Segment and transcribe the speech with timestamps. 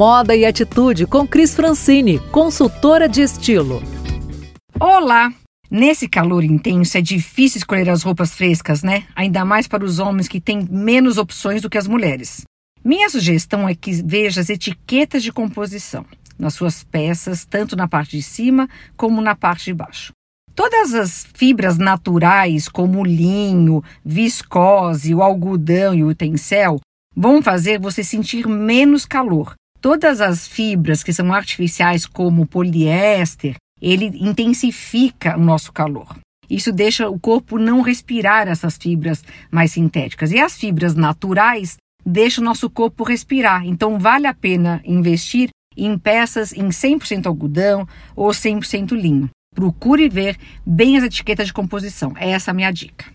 [0.00, 3.82] Moda e Atitude com Cris Francini, consultora de estilo.
[4.80, 5.30] Olá!
[5.70, 9.04] Nesse calor intenso é difícil escolher as roupas frescas, né?
[9.14, 12.44] Ainda mais para os homens que têm menos opções do que as mulheres.
[12.82, 16.06] Minha sugestão é que veja as etiquetas de composição
[16.38, 20.14] nas suas peças, tanto na parte de cima como na parte de baixo.
[20.54, 26.80] Todas as fibras naturais, como o linho, viscose, o algodão e o tencel,
[27.14, 29.59] vão fazer você sentir menos calor.
[29.80, 36.18] Todas as fibras que são artificiais, como o poliéster, ele intensifica o nosso calor.
[36.50, 40.32] Isso deixa o corpo não respirar essas fibras mais sintéticas.
[40.32, 43.64] E as fibras naturais deixam o nosso corpo respirar.
[43.64, 49.30] Então, vale a pena investir em peças em 100% algodão ou 100% linho.
[49.54, 50.36] Procure ver
[50.66, 52.12] bem as etiquetas de composição.
[52.16, 53.06] Essa é a minha dica.